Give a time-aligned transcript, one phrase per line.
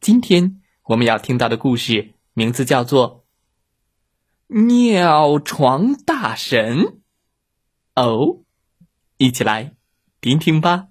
[0.00, 3.26] 今天我们要听到的故事名字叫做
[4.66, 6.78] 《尿床大神》。
[7.94, 8.44] 哦，
[9.16, 9.74] 一起来
[10.20, 10.88] 听听吧。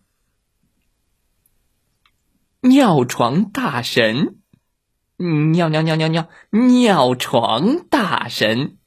[2.62, 4.40] 尿床大神，
[5.16, 8.78] 尿尿尿尿尿尿床大神。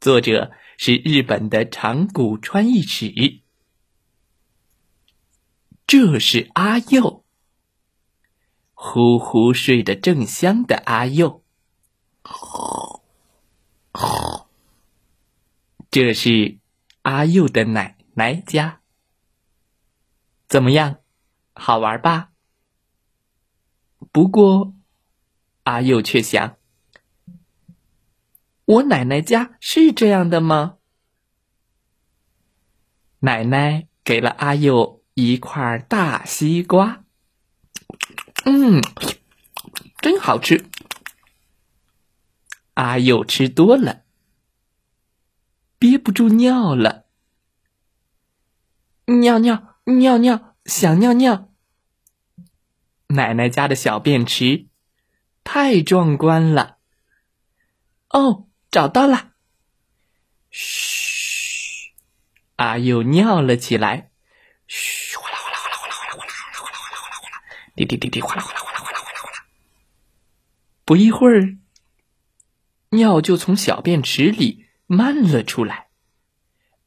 [0.00, 3.42] 作者是日本的长谷川义史。
[5.86, 7.15] 这是阿佑，
[8.96, 11.44] 呼呼睡得正香的阿佑。
[15.90, 16.56] 这是
[17.02, 18.80] 阿佑的奶奶家。
[20.48, 21.00] 怎么样，
[21.52, 22.30] 好玩吧？
[24.10, 24.72] 不过，
[25.64, 26.56] 阿佑却想：
[28.64, 30.78] 我奶奶家是这样的吗？
[33.18, 37.04] 奶奶给了阿佑一块大西瓜，
[38.48, 38.80] 嗯，
[39.98, 40.70] 真好吃。
[42.74, 44.04] 阿佑吃多了，
[45.80, 47.06] 憋不住尿了，
[49.06, 51.52] 尿尿尿尿，想尿尿。
[53.08, 54.68] 奶奶家的小便池
[55.42, 56.78] 太壮观了。
[58.10, 59.32] 哦，找到了！
[60.50, 61.92] 嘘，
[62.54, 64.12] 阿佑尿了起来。
[64.68, 65.16] 嘘，
[67.76, 69.46] 滴滴滴滴，哗啦哗啦哗啦哗啦哗啦哗啦。
[70.84, 71.58] 不一会儿，
[72.90, 75.88] 尿就从小便池里漫了出来。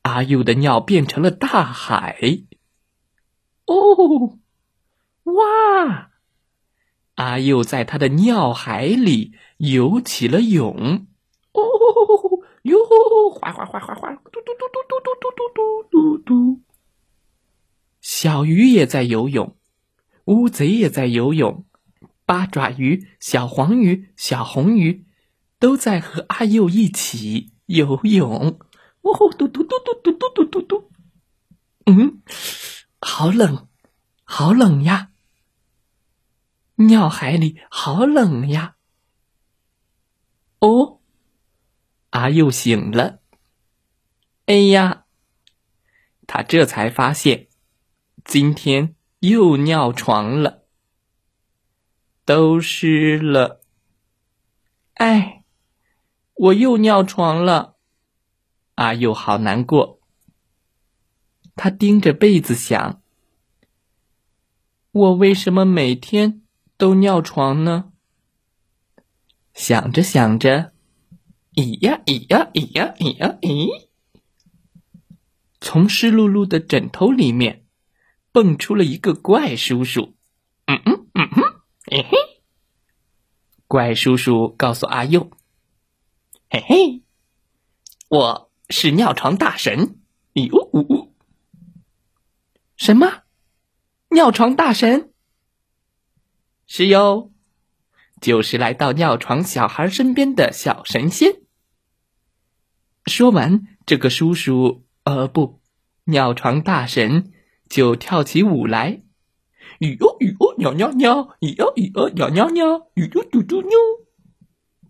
[0.02, 2.18] 阿佑的尿变成了大海。
[3.66, 4.40] 哦，
[5.24, 6.10] 哇！
[7.16, 11.06] 阿佑在他的尿海里游起了泳，
[11.52, 11.62] 哦
[12.64, 12.78] 哟，
[13.30, 16.62] 哗哗哗哗哗，嘟嘟嘟嘟嘟嘟嘟嘟嘟嘟。
[18.02, 19.56] 小鱼也在游泳，
[20.30, 21.66] 乌贼也在游泳，
[22.24, 25.08] 八爪鱼、小黄鱼、小红鱼
[25.58, 28.60] 都在和阿佑一起游泳。
[29.02, 30.92] 哦，嘟嘟嘟嘟嘟嘟嘟嘟嘟。
[31.88, 32.22] 嗯，
[33.02, 33.68] 好冷，
[34.24, 35.10] 好冷呀。
[36.76, 38.76] 尿海里好冷呀！
[40.60, 41.02] 哦，
[42.12, 43.20] 阿佑醒了。
[44.46, 45.06] 哎呀，
[46.28, 47.48] 他这才发现，
[48.24, 50.64] 今天又尿床了，
[52.24, 53.62] 都湿了。
[54.94, 55.44] 哎，
[56.36, 57.76] 我又尿床了，
[58.76, 60.00] 阿佑好难过。
[61.56, 63.02] 他盯着被子想：
[64.92, 66.42] 我为什么每天？
[66.78, 67.92] 都尿床呢。
[69.54, 70.72] 想着想着，
[71.56, 73.90] 咦呀咦呀咦呀咦呀咦，
[75.60, 77.66] 从湿漉漉的枕头里面
[78.32, 80.16] 蹦出了一个怪叔叔。
[80.66, 81.44] 嗯嗯嗯嗯，
[81.86, 82.18] 嘿嘿。
[83.68, 85.32] 怪叔叔告诉阿佑
[86.50, 87.04] ：“嘿嘿，
[88.08, 90.00] 我是尿床大神。”
[90.34, 91.16] 哟呜呜，
[92.78, 93.24] 什么？
[94.10, 95.12] 尿床大神？
[96.66, 97.32] 是哟，
[98.22, 101.42] 就是来到尿床小孩身边的小神仙。
[103.06, 105.60] 说完，这个叔叔，呃，不，
[106.06, 107.34] 尿床大神
[107.70, 109.04] 就跳起舞来，
[109.80, 113.78] 咦哟咦哟，尿尿尿，咦哟咦哟，尿尿尿，咦哟嘟嘟尿。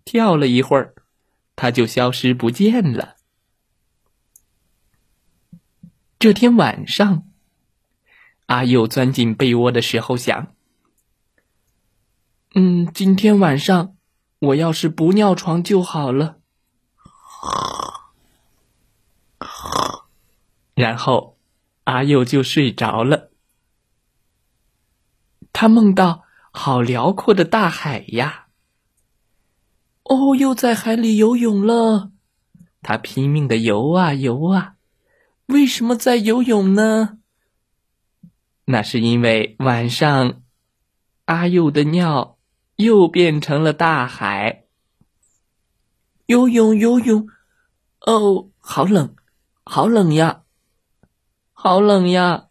[0.06, 0.96] 跳了一会儿，
[1.56, 3.18] 他就消失不见了。
[6.18, 7.28] 这天晚上，
[8.48, 10.56] 阿佑钻进被窝的时候想。
[12.56, 13.96] 嗯，今天晚上
[14.40, 16.38] 我要是不尿床就好了。
[20.74, 21.38] 然后
[21.90, 23.32] 阿佑就睡着了。
[25.52, 28.48] 他梦到好辽阔的大海呀！
[30.04, 32.12] 哦，又在海里游泳了。
[32.84, 34.76] 他拼命的游啊游啊，
[35.48, 37.18] 为什么在游泳呢？
[38.66, 40.42] 那是因为晚上
[41.26, 42.36] 阿佑的尿。
[42.80, 44.64] 又变成了大海。
[46.28, 47.28] 游泳，游泳，
[48.00, 49.14] 哦，好冷，
[49.66, 50.44] 好冷呀，
[51.62, 52.48] 好冷呀。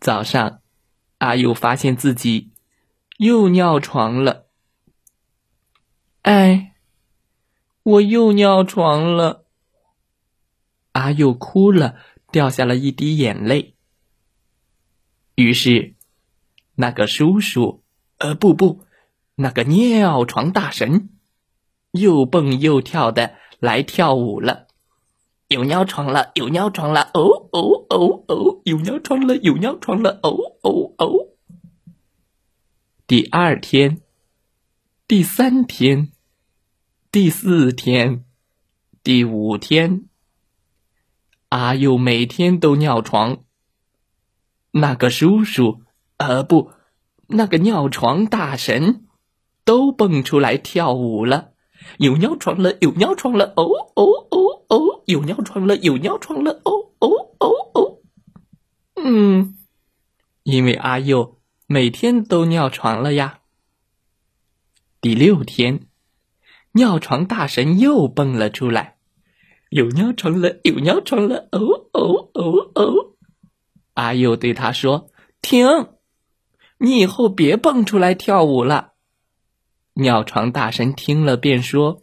[0.00, 0.62] 早上，
[1.18, 2.52] 阿佑发现自己
[3.18, 4.46] 又尿床了。
[6.22, 6.76] 哎，
[7.82, 9.44] 我又尿床了。
[10.92, 11.96] 阿佑哭了，
[12.30, 13.74] 掉下了一滴眼泪。
[15.34, 15.96] 于是，
[16.76, 17.82] 那个叔叔，
[18.18, 18.86] 呃，不不，
[19.34, 21.10] 那个尿床大神，
[21.90, 24.65] 又蹦又跳的来跳舞了。
[25.48, 31.28] 有尿床了，有尿床了，哦哦哦哦，有尿床了，有尿床了，哦哦哦。
[33.06, 34.02] 第二天，
[35.06, 36.10] 第三天，
[37.12, 38.24] 第四天，
[39.04, 40.08] 第五天，
[41.48, 43.44] 阿佑每天都尿床。
[44.72, 45.82] 那个叔叔，
[46.16, 46.72] 呃，不，
[47.28, 49.06] 那个尿床大神，
[49.64, 51.52] 都蹦出来跳舞了。
[51.98, 57.98] 有尿床了，有尿床了，哦哦哦哦，有尿床了，有尿床了，哦哦哦哦。
[58.96, 59.56] 嗯，
[60.42, 63.40] 因为阿佑每天都尿床了呀。
[65.00, 65.86] 第六天，
[66.72, 68.96] 尿床大神又蹦了出来，
[69.70, 73.16] 有尿床了，有尿床了，哦哦哦哦。
[73.94, 75.10] 阿佑对他说
[75.40, 75.66] ：“停，
[76.78, 78.92] 你以后别蹦出来跳舞了。”
[79.98, 82.02] 尿床大神听了，便说：“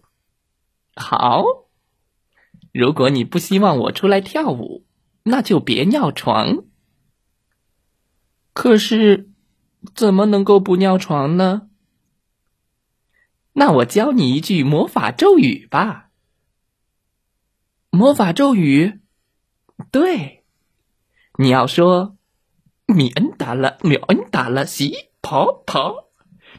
[0.97, 1.43] 好，
[2.71, 4.83] 如果你不希望我出来跳舞，
[5.21, 6.65] 那就别尿床。
[8.51, 9.29] 可是，
[9.93, 11.69] 怎么能够不尿床呢？
[13.53, 16.09] 那我教你一句魔法咒语吧。
[17.91, 19.01] 魔法咒语，
[19.91, 20.43] 对，
[21.37, 22.17] 你要说
[22.87, 26.01] ：‘米恩达了，秒恩达了，西跑跑。’”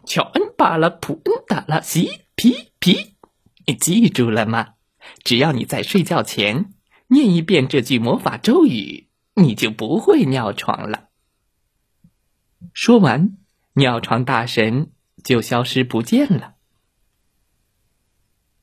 [0.06, 3.16] 乔恩巴拉普恩达拉西皮皮，
[3.66, 4.74] 你记住了吗？
[5.22, 6.72] 只要你在睡觉前
[7.08, 11.08] 念一遍这句魔法咒语，你就不会尿床了。
[12.72, 13.36] 说完，
[13.74, 14.92] 尿床大神
[15.22, 16.54] 就消失不见了。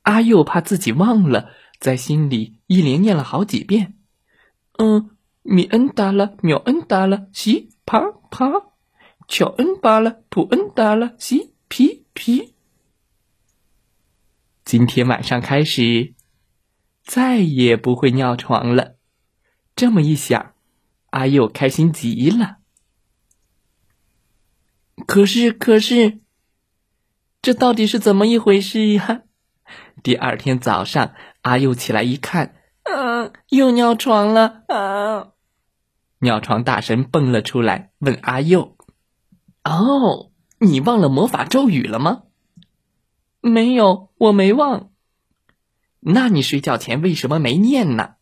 [0.03, 3.99] 阿佑怕自己忘了，在心里一连念了好几遍
[4.79, 7.99] ：“嗯，米恩达拉，秒恩达拉西啪
[8.31, 8.69] 啪。”
[9.31, 12.53] 乔恩巴了，普恩达了，西皮皮。
[14.65, 16.13] 今天晚上开始，
[17.01, 18.97] 再也不会尿床了。
[19.73, 20.53] 这么一想，
[21.11, 22.57] 阿佑开心极了。
[25.07, 26.19] 可是，可是，
[27.41, 29.21] 这到底是怎么一回事呀？
[30.03, 31.13] 第二天早上，
[31.43, 35.31] 阿佑起来一看，嗯，又尿床了啊！
[36.19, 38.75] 尿床大神蹦了出来，问阿佑。
[39.63, 42.23] 哦，你忘了魔法咒语了吗？
[43.41, 44.91] 没有，我没忘。
[45.99, 48.15] 那你睡觉前为什么没念呢？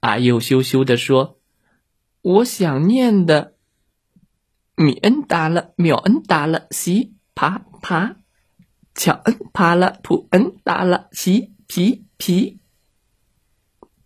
[0.00, 1.38] 阿佑羞羞的说
[2.22, 3.54] ：“我想念的。”
[4.76, 8.16] 米恩达了，秒恩达了，西啪啪，
[8.94, 12.60] 巧恩啪了，普恩达了，西皮皮。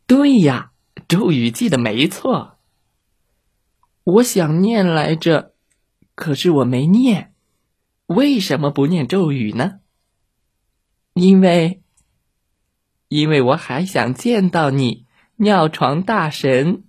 [0.06, 0.73] 对呀，
[1.08, 2.57] 咒语记得没错。
[4.08, 5.52] 我想念来着，
[6.14, 7.34] 可是我没念。
[8.06, 9.81] 为什么不念咒语呢？
[11.12, 11.82] 因为，
[13.08, 15.05] 因为我还想见到你，
[15.37, 16.84] 尿床大神。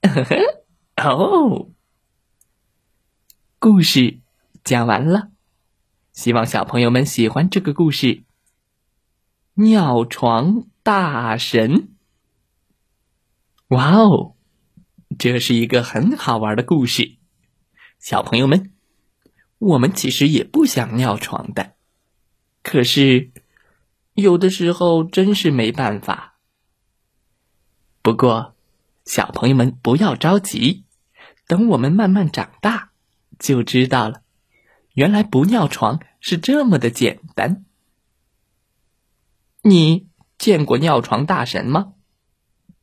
[0.00, 0.34] 呵呵，
[0.96, 1.68] 哦，
[3.58, 4.20] 故事
[4.64, 5.30] 讲完了，
[6.14, 8.24] 希望小朋友们喜欢这个故事。
[9.52, 11.94] 尿床大神，
[13.68, 14.31] 哇哦！
[15.18, 17.16] 这是一个很好玩的故事，
[17.98, 18.72] 小朋友们，
[19.58, 21.74] 我们其实也不想尿床的，
[22.62, 23.30] 可是
[24.14, 26.38] 有的时候真是没办法。
[28.02, 28.54] 不过，
[29.04, 30.84] 小朋友们不要着急，
[31.46, 32.92] 等我们慢慢长大，
[33.38, 34.22] 就知道了，
[34.94, 37.64] 原来不尿床是这么的简单。
[39.62, 41.94] 你见过尿床大神吗？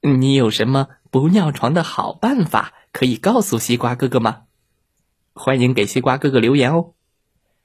[0.01, 0.87] 你有什么？
[1.11, 4.43] 不尿床的好办法，可以告诉西瓜哥哥吗？
[5.33, 6.93] 欢迎给西瓜哥哥留言哦！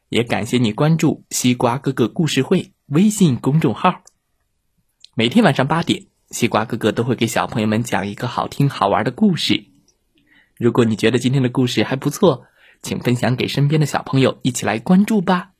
[0.08, 4.02] 也感谢你关注西瓜哥哥故事会微信公众号。
[5.14, 9.66] 每天晚上八点，西瓜哥哥都会给小朋友们讲一个好听好玩的故事。
[10.56, 12.46] 如果你觉得今天的故事还不错，
[12.80, 15.50] 请分享给身边的小朋友一起来关注吧。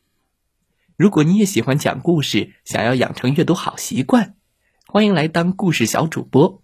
[0.97, 4.37] 如果你也喜欢讲故事，想要养成阅读好习惯，
[4.87, 6.63] 欢迎来当故事小主播。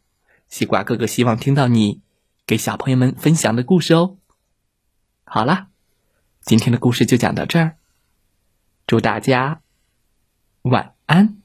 [0.50, 2.02] 西瓜哥哥希望听到你
[2.44, 4.18] 给小朋友们分享的故事哦。
[5.24, 5.68] 好啦，
[6.42, 7.76] 今天的故事就讲到这儿，
[8.86, 9.62] 祝大家
[10.62, 11.40] 晚安，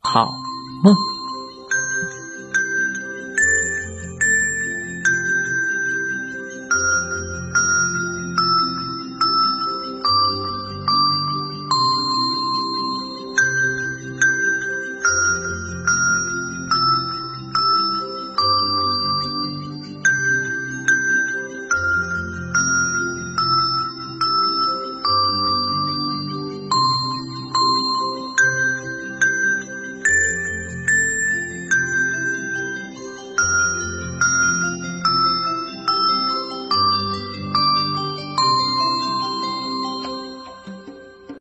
[0.00, 0.32] 好
[0.82, 1.15] 梦。